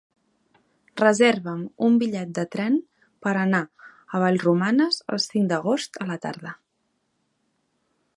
[1.01, 2.79] Reserva'm un bitllet de tren
[3.25, 3.61] per anar
[4.19, 6.55] a Vallromanes el cinc d'agost a la tarda.